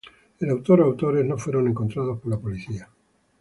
[0.39, 2.89] El autor o autores no fueron encontrados por la policía.